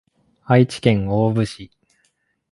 [0.45, 1.69] 愛知県大府市